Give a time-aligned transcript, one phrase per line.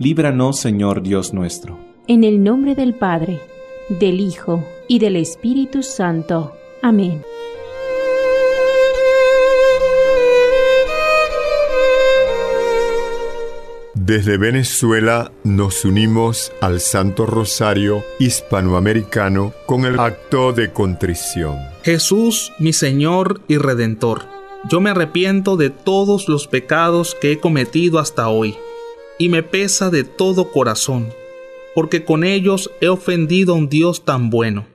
[0.00, 1.78] líbranos Señor Dios nuestro.
[2.08, 3.38] En el nombre del Padre,
[3.90, 6.54] del Hijo y del Espíritu Santo.
[6.82, 7.22] Amén.
[13.94, 21.58] Desde Venezuela nos unimos al Santo Rosario hispanoamericano con el acto de contrición.
[21.84, 24.22] Jesús, mi Señor y Redentor,
[24.70, 28.56] yo me arrepiento de todos los pecados que he cometido hasta hoy,
[29.20, 31.12] y me pesa de todo corazón,
[31.74, 34.66] porque con ellos he ofendido a un Dios tan bueno.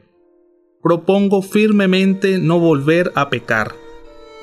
[0.83, 3.73] Propongo firmemente no volver a pecar,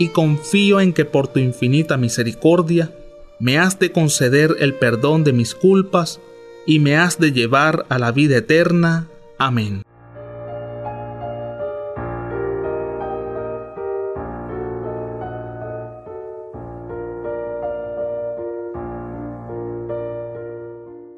[0.00, 2.92] y confío en que por tu infinita misericordia,
[3.38, 6.20] me has de conceder el perdón de mis culpas
[6.66, 9.08] y me has de llevar a la vida eterna.
[9.38, 9.81] Amén.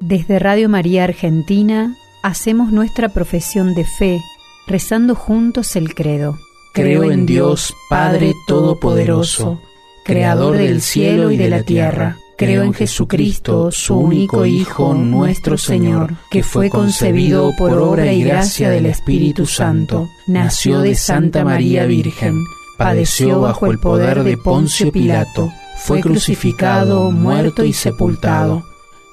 [0.07, 4.21] Desde Radio María Argentina hacemos nuestra profesión de fe,
[4.67, 6.37] rezando juntos el credo.
[6.75, 9.59] Creo en Dios, Padre Todopoderoso
[10.03, 12.17] Creador del cielo y de la tierra.
[12.37, 18.69] Creo en Jesucristo, su único Hijo, nuestro Señor, que fue concebido por obra y gracia
[18.69, 20.07] del Espíritu Santo.
[20.27, 22.43] Nació de Santa María Virgen,
[22.77, 28.74] padeció bajo el poder de Poncio Pilato, fue crucificado, muerto y sepultado.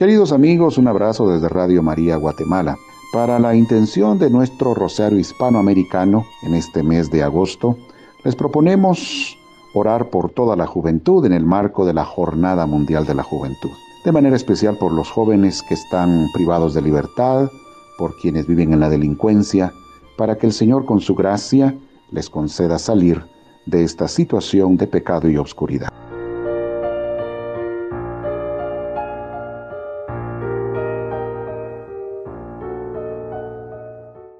[0.00, 2.78] Queridos amigos, un abrazo desde Radio María Guatemala.
[3.12, 7.76] Para la intención de nuestro Rosario Hispanoamericano en este mes de agosto,
[8.24, 9.36] les proponemos
[9.74, 13.68] orar por toda la juventud en el marco de la Jornada Mundial de la Juventud.
[14.02, 17.50] De manera especial por los jóvenes que están privados de libertad,
[17.98, 19.70] por quienes viven en la delincuencia,
[20.16, 21.76] para que el Señor con su gracia
[22.10, 23.22] les conceda salir
[23.66, 25.92] de esta situación de pecado y obscuridad.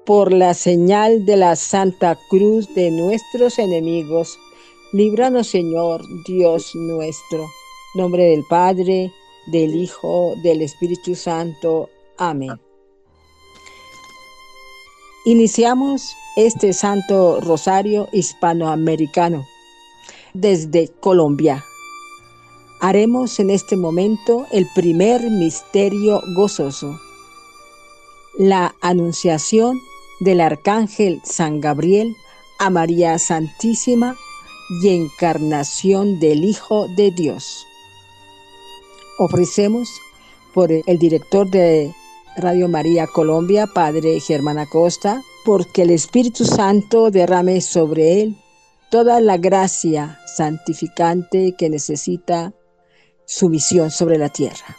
[0.05, 4.39] Por la señal de la Santa Cruz de nuestros enemigos.
[4.93, 7.47] Líbranos, Señor, Dios nuestro.
[7.93, 9.11] Nombre del Padre,
[9.47, 11.89] del Hijo, del Espíritu Santo.
[12.17, 12.59] Amén.
[15.25, 19.45] Iniciamos este Santo Rosario hispanoamericano
[20.33, 21.63] desde Colombia.
[22.79, 26.99] Haremos en este momento el primer misterio gozoso,
[28.39, 29.79] la anunciación
[30.21, 32.15] del Arcángel San Gabriel
[32.59, 34.15] a María Santísima
[34.81, 37.65] y encarnación del Hijo de Dios.
[39.17, 39.89] Ofrecemos
[40.53, 41.93] por el director de
[42.37, 48.37] Radio María Colombia, Padre Germán Acosta, porque el Espíritu Santo derrame sobre él
[48.91, 52.53] toda la gracia santificante que necesita
[53.25, 54.77] su misión sobre la tierra.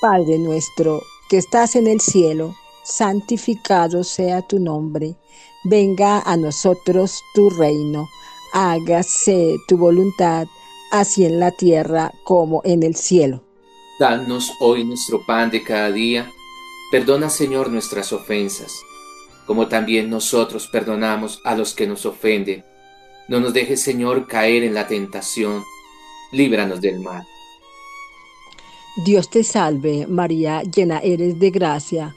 [0.00, 5.16] Padre nuestro que estás en el cielo, santificado sea tu nombre,
[5.64, 8.08] venga a nosotros tu reino,
[8.52, 10.46] hágase tu voluntad,
[10.90, 13.42] así en la tierra como en el cielo.
[13.98, 16.30] Danos hoy nuestro pan de cada día,
[16.90, 18.72] perdona Señor nuestras ofensas,
[19.46, 22.64] como también nosotros perdonamos a los que nos ofenden.
[23.28, 25.62] No nos dejes Señor caer en la tentación,
[26.32, 27.26] líbranos del mal.
[29.04, 32.16] Dios te salve, María, llena eres de gracia,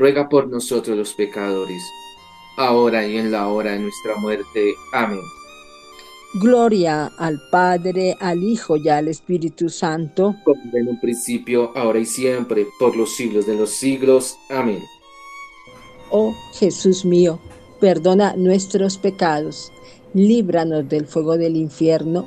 [0.00, 1.82] ruega por nosotros los pecadores,
[2.56, 4.74] ahora y en la hora de nuestra muerte.
[4.94, 5.20] Amén.
[6.34, 12.06] Gloria al Padre, al Hijo y al Espíritu Santo, como en un principio, ahora y
[12.06, 14.38] siempre, por los siglos de los siglos.
[14.48, 14.82] Amén.
[16.10, 17.38] Oh Jesús mío,
[17.78, 19.70] perdona nuestros pecados,
[20.14, 22.26] líbranos del fuego del infierno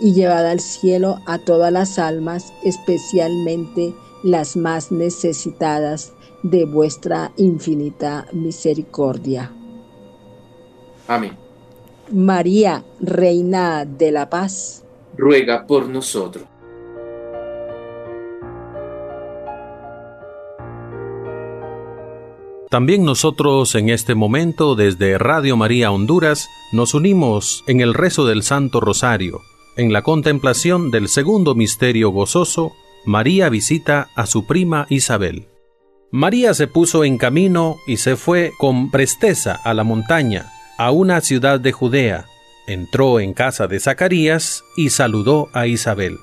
[0.00, 8.26] y llevad al cielo a todas las almas, especialmente las más necesitadas de vuestra infinita
[8.32, 9.52] misericordia.
[11.06, 11.36] Amén.
[12.12, 14.84] María, Reina de la Paz,
[15.16, 16.44] ruega por nosotros.
[22.70, 28.42] También nosotros en este momento desde Radio María Honduras nos unimos en el rezo del
[28.42, 29.40] Santo Rosario,
[29.76, 32.72] en la contemplación del segundo misterio gozoso,
[33.06, 35.46] María visita a su prima Isabel.
[36.10, 41.20] María se puso en camino y se fue con presteza a la montaña, a una
[41.20, 42.24] ciudad de Judea.
[42.66, 46.18] Entró en casa de Zacarías y saludó a Isabel.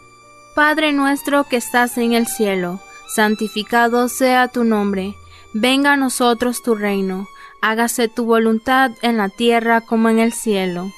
[0.55, 2.79] Padre nuestro que estás en el cielo,
[3.13, 5.15] santificado sea tu nombre,
[5.53, 7.27] venga a nosotros tu reino,
[7.61, 10.91] hágase tu voluntad en la tierra como en el cielo.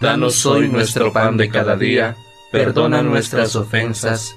[0.00, 2.16] Danos hoy nuestro pan de cada día,
[2.50, 4.36] perdona nuestras ofensas,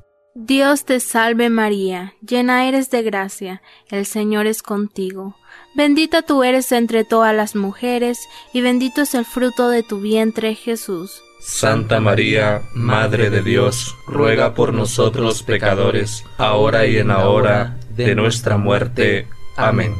[0.33, 5.35] Dios te salve María, llena eres de gracia, el Señor es contigo.
[5.75, 8.17] Bendita tú eres entre todas las mujeres,
[8.53, 11.21] y bendito es el fruto de tu vientre Jesús.
[11.41, 18.15] Santa María, Madre de Dios, ruega por nosotros pecadores, ahora y en la hora de
[18.15, 19.27] nuestra muerte.
[19.57, 19.93] Amén.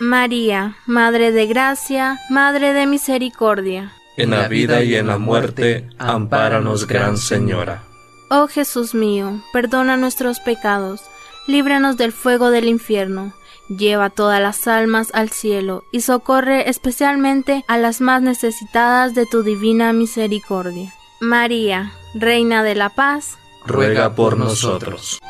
[0.00, 3.92] María, Madre de Gracia, Madre de Misericordia.
[4.16, 7.89] En la vida y en la muerte, ampáranos, Gran Señora.
[8.30, 11.02] Oh Jesús mío, perdona nuestros pecados,
[11.46, 13.34] líbranos del fuego del infierno
[13.70, 19.44] Lleva todas las almas al cielo y socorre especialmente a las más necesitadas de tu
[19.44, 20.92] divina misericordia.
[21.20, 25.20] María, Reina de la Paz, ruega por nosotros.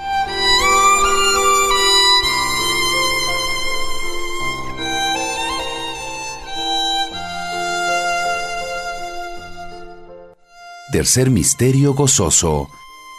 [10.93, 12.71] Tercer misterio gozoso.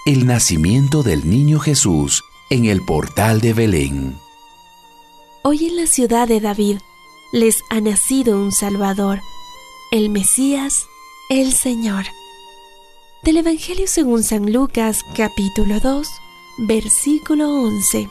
[0.03, 4.17] El nacimiento del niño Jesús en el portal de Belén.
[5.43, 6.79] Hoy en la ciudad de David
[7.31, 9.21] les ha nacido un Salvador,
[9.91, 10.87] el Mesías,
[11.29, 12.05] el Señor.
[13.21, 16.07] Del Evangelio según San Lucas capítulo 2,
[16.67, 18.09] versículo 11.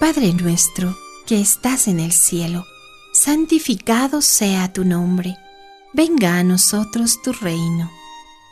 [0.00, 2.64] Padre nuestro, que estás en el cielo,
[3.12, 5.36] santificado sea tu nombre,
[5.92, 7.90] venga a nosotros tu reino,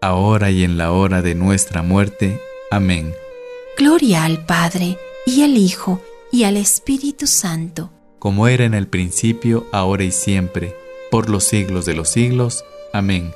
[0.00, 2.40] ahora y en la hora de nuestra muerte.
[2.70, 3.14] Amén.
[3.76, 7.90] Gloria al Padre, y al Hijo, y al Espíritu Santo.
[8.18, 10.76] Como era en el principio, ahora y siempre,
[11.10, 12.64] por los siglos de los siglos.
[12.92, 13.32] Amén.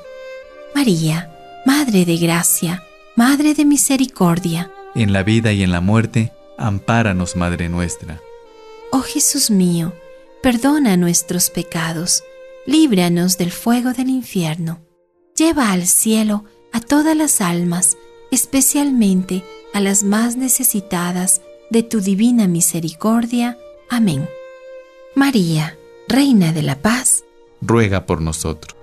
[0.75, 1.31] María,
[1.65, 2.83] Madre de Gracia,
[3.17, 4.71] Madre de Misericordia.
[4.95, 8.21] En la vida y en la muerte, ampáranos, Madre nuestra.
[8.93, 9.93] Oh Jesús mío,
[10.43, 12.23] perdona nuestros pecados,
[12.67, 14.81] líbranos del fuego del infierno.
[15.37, 17.99] Lleva al cielo a todas las almas,
[18.31, 19.43] especialmente
[19.73, 23.59] a las más necesitadas de tu divina misericordia.
[23.91, 24.29] Amén.
[25.17, 27.25] María, Reina de la Paz,
[27.61, 28.77] ruega por nosotros.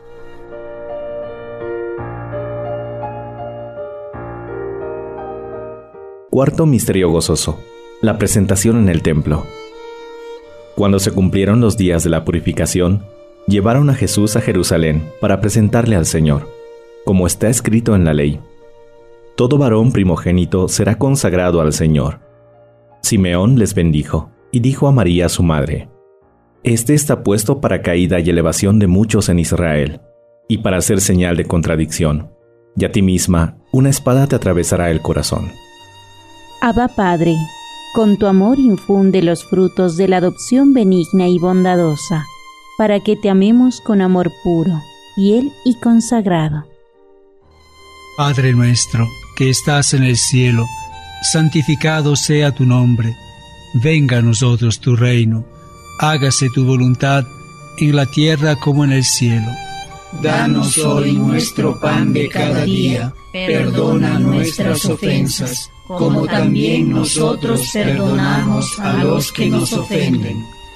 [6.30, 7.62] Cuarto Misterio Gozoso.
[8.02, 9.46] La presentación en el templo.
[10.76, 13.06] Cuando se cumplieron los días de la purificación,
[13.52, 16.48] llevaron a Jesús a Jerusalén para presentarle al Señor,
[17.06, 18.40] como está escrito en la ley.
[19.36, 22.20] Todo varón primogénito será consagrado al Señor.
[23.02, 25.90] Simeón les bendijo y dijo a María su madre,
[26.64, 30.02] Este está puesto para caída y elevación de muchos en Israel,
[30.48, 32.32] y para hacer señal de contradicción,
[32.78, 35.52] y a ti misma una espada te atravesará el corazón.
[36.62, 37.36] Abba Padre,
[37.96, 42.26] Con tu amor infunde los frutos de la adopción benigna y bondadosa,
[42.82, 44.82] para que te amemos con amor puro,
[45.14, 46.66] fiel y consagrado.
[48.18, 50.66] Padre nuestro, que estás en el cielo,
[51.22, 53.16] santificado sea tu nombre,
[53.76, 55.46] venga a nosotros tu reino,
[56.00, 57.24] hágase tu voluntad
[57.78, 59.52] en la tierra como en el cielo.
[60.20, 69.04] Danos hoy nuestro pan de cada día, perdona nuestras ofensas, como también nosotros perdonamos a
[69.04, 70.61] los que nos ofenden.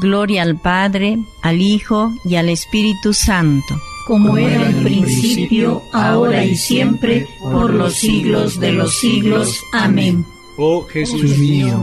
[0.00, 3.80] Gloria al Padre, al Hijo y al Espíritu Santo.
[4.06, 9.60] Como era en principio, ahora y siempre, por los siglos de los siglos.
[9.72, 10.24] Amén.
[10.58, 11.82] Oh Jesús mío,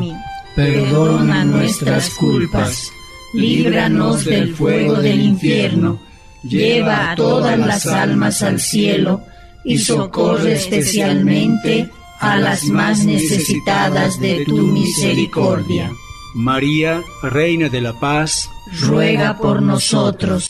[0.56, 2.92] perdona nuestras culpas,
[3.34, 6.00] líbranos del fuego del infierno
[6.44, 9.22] lleva a todas las almas al cielo
[9.64, 11.90] y socorre especialmente
[12.20, 15.92] a las más necesitadas de tu misericordia.
[16.38, 18.48] María, Reina de la Paz,
[18.88, 20.48] ruega por nosotros.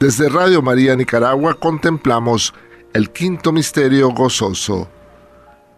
[0.00, 2.54] Desde Radio María Nicaragua contemplamos
[2.94, 4.88] el quinto misterio gozoso,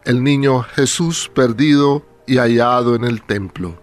[0.05, 3.77] el niño Jesús perdido y hallado en el templo.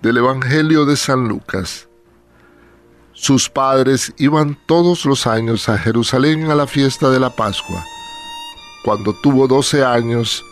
[0.00, 1.88] Del Evangelio de San Lucas.
[3.14, 7.84] Sus padres iban todos los años a Jerusalén a la fiesta de la Pascua.
[8.84, 10.44] Cuando tuvo doce años,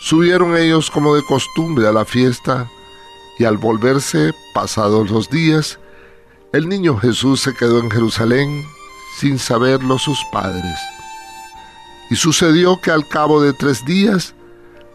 [0.00, 2.68] subieron ellos como de costumbre a la fiesta,
[3.38, 5.78] y al volverse, pasados los días,
[6.52, 8.66] el niño Jesús se quedó en Jerusalén
[9.16, 10.78] sin saberlo sus padres.
[12.10, 14.34] Y sucedió que al cabo de tres días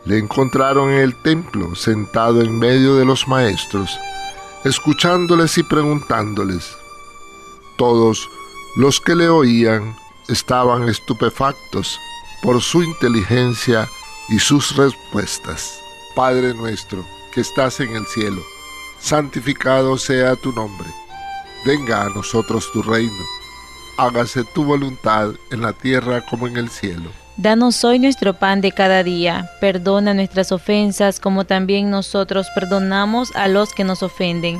[0.04, 3.98] le encontraron en el templo sentado en medio de los maestros,
[4.66, 6.83] escuchándoles y preguntándoles.
[7.78, 8.30] Todos
[8.76, 9.96] los que le oían
[10.28, 12.00] estaban estupefactos
[12.42, 13.88] por su inteligencia
[14.30, 15.80] y sus respuestas.
[16.16, 18.42] Padre nuestro, que estás en el cielo,
[19.00, 20.88] santificado sea tu nombre.
[21.66, 23.24] Venga a nosotros tu reino.
[23.98, 27.10] Hágase tu voluntad en la tierra como en el cielo.
[27.38, 29.50] Danos hoy nuestro pan de cada día.
[29.60, 34.60] Perdona nuestras ofensas como también nosotros perdonamos a los que nos ofenden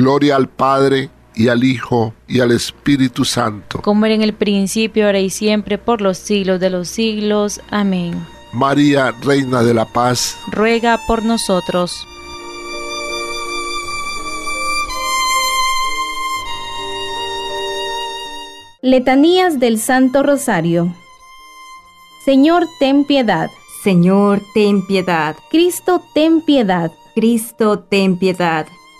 [0.00, 3.82] Gloria al Padre, y al Hijo, y al Espíritu Santo.
[3.82, 7.60] Como era en el principio, ahora y siempre, por los siglos de los siglos.
[7.70, 8.26] Amén.
[8.54, 12.06] María, Reina de la Paz, ruega por nosotros.
[18.80, 20.96] Letanías del Santo Rosario.
[22.24, 23.50] Señor, ten piedad.
[23.84, 25.36] Señor, ten piedad.
[25.50, 26.90] Cristo, ten piedad.
[27.14, 28.66] Cristo, ten piedad.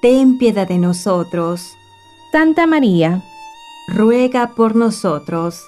[0.00, 1.76] ten piedad de nosotros.
[2.32, 3.22] Santa María,
[3.88, 5.66] ruega por nosotros.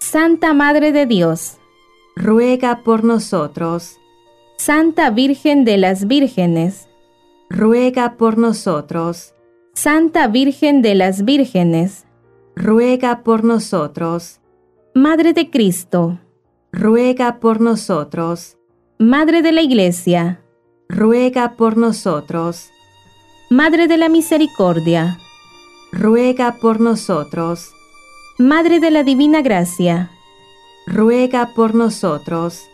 [0.00, 1.58] Santa Madre de Dios,
[2.16, 3.98] ruega por nosotros.
[4.56, 6.88] Santa Virgen de las Vírgenes,
[7.48, 9.34] ruega por nosotros.
[9.72, 12.06] Santa Virgen de las Vírgenes,
[12.54, 14.40] ruega por nosotros.
[14.94, 16.18] Madre de Cristo,
[16.70, 18.58] ruega por nosotros.
[18.98, 20.40] Madre de la Iglesia,
[20.88, 22.70] ruega por nosotros.
[23.56, 25.20] Madre de la Misericordia,
[25.92, 27.72] ruega por nosotros.
[28.36, 30.10] Madre de la Divina Gracia,
[30.88, 32.64] ruega por nosotros.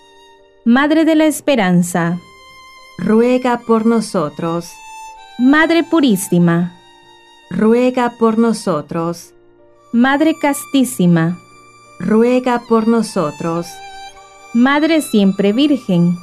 [0.64, 2.18] Madre de la Esperanza,
[2.96, 4.70] ruega por nosotros.
[5.38, 6.72] Madre Purísima,
[7.50, 9.34] ruega por nosotros.
[9.92, 11.38] Madre Castísima,
[11.98, 13.66] ruega por nosotros.
[14.54, 16.16] Madre Siempre Virgen,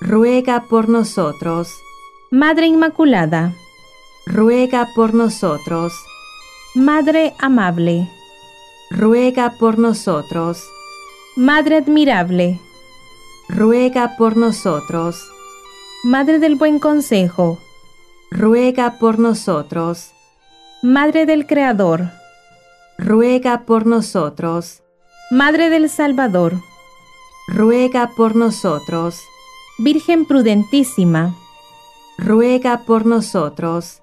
[0.00, 1.70] ruega por nosotros.
[2.32, 3.54] Madre Inmaculada,
[4.28, 5.94] ruega por nosotros.
[6.74, 8.10] Madre Amable,
[8.90, 10.62] ruega por nosotros.
[11.34, 12.60] Madre Admirable,
[13.48, 15.16] ruega por nosotros.
[16.04, 17.58] Madre del Buen Consejo,
[18.30, 20.12] ruega por nosotros.
[20.82, 22.10] Madre del Creador,
[22.98, 24.82] ruega por nosotros.
[25.30, 26.60] Madre del Salvador,
[27.48, 29.22] ruega por nosotros.
[29.78, 31.34] Virgen prudentísima,
[32.18, 34.02] ruega por nosotros.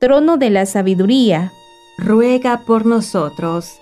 [0.00, 1.52] Trono de la sabiduría,
[1.98, 3.78] ruega por nosotros.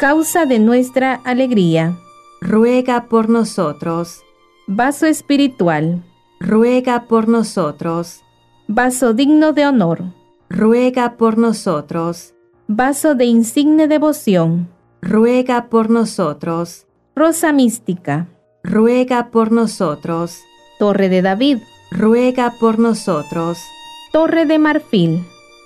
[0.00, 1.96] Causa de nuestra alegría,
[2.40, 4.24] ruega por nosotros.
[4.66, 6.02] Vaso espiritual,
[6.40, 8.24] ruega por nosotros.
[8.66, 10.02] Vaso digno de honor,
[10.48, 12.34] ruega por nosotros.
[12.66, 14.68] Vaso de insigne devoción,
[15.00, 16.88] ruega por nosotros.
[17.14, 18.26] Rosa mística,
[18.64, 20.40] ruega por nosotros.
[20.80, 21.58] Torre de David,
[21.92, 23.58] ruega por nosotros.
[24.12, 25.24] Torre de marfil,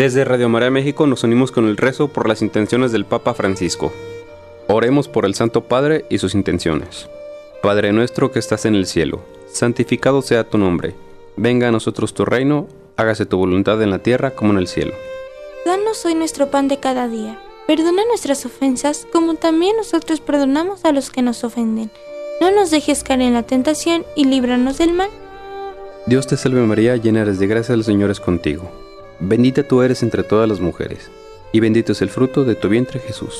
[0.00, 3.92] Desde Radio María México nos unimos con el rezo por las intenciones del Papa Francisco.
[4.66, 7.10] Oremos por el Santo Padre y sus intenciones.
[7.62, 9.20] Padre nuestro que estás en el cielo,
[9.52, 10.94] santificado sea tu nombre.
[11.36, 14.94] Venga a nosotros tu reino, hágase tu voluntad en la tierra como en el cielo.
[15.66, 17.38] Danos hoy nuestro pan de cada día.
[17.66, 21.90] Perdona nuestras ofensas como también nosotros perdonamos a los que nos ofenden.
[22.40, 25.10] No nos dejes caer en la tentación y líbranos del mal.
[26.06, 28.79] Dios te salve María, llena eres de gracia, el Señor es contigo.
[29.20, 31.10] Bendita tú eres entre todas las mujeres,
[31.52, 33.38] y bendito es el fruto de tu vientre Jesús.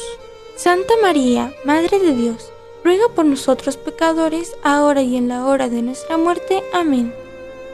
[0.54, 2.52] Santa María, Madre de Dios,
[2.84, 6.62] ruega por nosotros pecadores, ahora y en la hora de nuestra muerte.
[6.74, 7.14] Amén.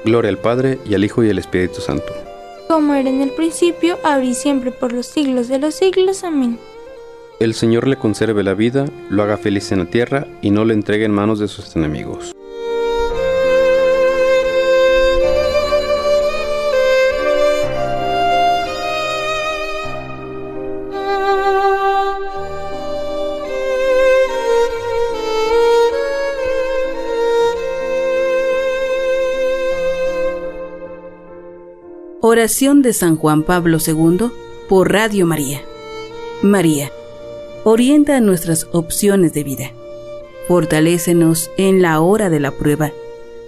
[0.05, 2.13] Gloria al Padre, y al Hijo, y al Espíritu Santo.
[2.69, 6.23] Como era en el principio, ahora y siempre, por los siglos de los siglos.
[6.23, 6.61] Amén.
[7.41, 10.75] El Señor le conserve la vida, lo haga feliz en la tierra, y no le
[10.75, 12.37] entregue en manos de sus enemigos.
[32.37, 34.30] Oración de San Juan Pablo II
[34.68, 35.62] por Radio María.
[36.43, 36.93] María,
[37.64, 39.70] orienta nuestras opciones de vida.
[40.47, 42.93] Fortalécenos en la hora de la prueba,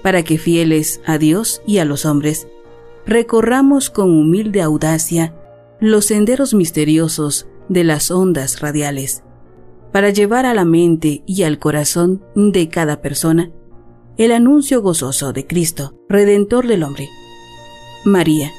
[0.03, 2.49] para que fieles a Dios y a los hombres,
[3.05, 5.35] recorramos con humilde audacia
[5.81, 9.23] los senderos misteriosos de las ondas radiales,
[9.93, 13.53] para llevar a la mente y al corazón de cada persona
[14.17, 17.11] el anuncio gozoso de Cristo, Redentor del hombre.
[18.07, 18.51] María,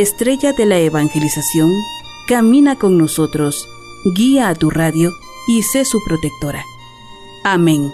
[0.00, 1.70] estrella de la evangelización,
[2.26, 3.68] camina con nosotros,
[4.14, 5.10] guía a tu radio
[5.46, 6.64] y sé su protectora.
[7.44, 7.92] Amén.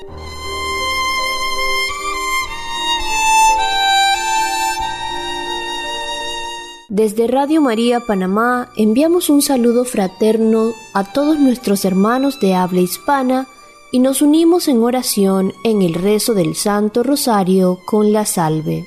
[6.88, 13.46] Desde Radio María Panamá enviamos un saludo fraterno a todos nuestros hermanos de habla hispana
[13.92, 18.86] y nos unimos en oración en el rezo del Santo Rosario con la salve.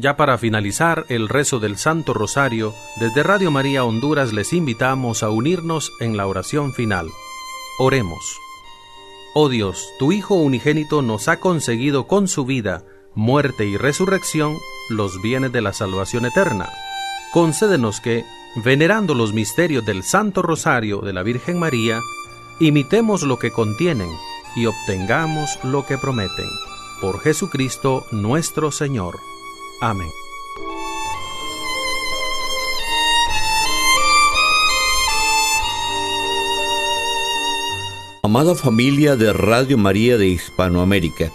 [0.00, 5.30] Ya para finalizar el rezo del Santo Rosario, desde Radio María Honduras les invitamos a
[5.30, 7.08] unirnos en la oración final.
[7.80, 8.38] Oremos.
[9.34, 12.84] Oh Dios, tu Hijo unigénito nos ha conseguido con su vida,
[13.16, 14.56] muerte y resurrección
[14.88, 16.68] los bienes de la salvación eterna.
[17.32, 18.24] Concédenos que,
[18.54, 22.00] venerando los misterios del Santo Rosario de la Virgen María,
[22.60, 24.10] imitemos lo que contienen
[24.54, 26.48] y obtengamos lo que prometen.
[27.00, 29.18] Por Jesucristo nuestro Señor.
[29.80, 30.10] Amén.
[38.24, 41.32] Amada familia de Radio María de Hispanoamérica,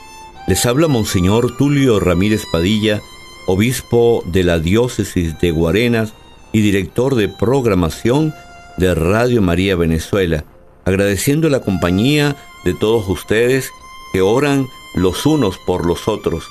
[0.48, 3.02] les habla Monseñor Tulio Ramírez Padilla,
[3.48, 6.14] obispo de la diócesis de Guarenas
[6.52, 8.34] y director de programación
[8.78, 10.44] de Radio María Venezuela,
[10.86, 12.36] agradeciendo la compañía
[12.66, 13.72] de todos ustedes
[14.12, 16.46] que oran los unos por los otros.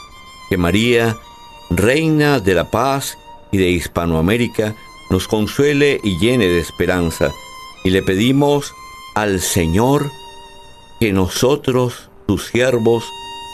[0.48, 1.16] Que María
[1.76, 3.16] Reina de la paz
[3.50, 4.74] y de Hispanoamérica,
[5.10, 7.32] nos consuele y llene de esperanza.
[7.82, 8.74] Y le pedimos
[9.14, 10.10] al Señor
[11.00, 13.04] que nosotros, tus siervos,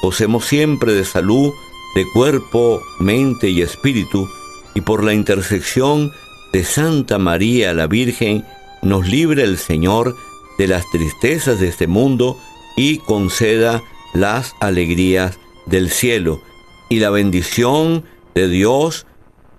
[0.02, 1.52] gocemos siempre de salud,
[1.94, 4.28] de cuerpo, mente y espíritu,
[4.74, 6.12] y por la intersección
[6.52, 8.44] de Santa María la Virgen,
[8.82, 10.16] nos libre el Señor
[10.58, 12.36] de las tristezas de este mundo
[12.76, 16.40] y conceda las alegrías del cielo
[16.88, 19.06] y la bendición de Dios,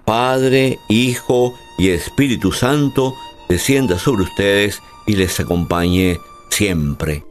[0.06, 3.16] Padre, Hijo y Espíritu Santo,
[3.48, 6.20] descienda sobre ustedes y les acompañe
[6.50, 7.29] siempre.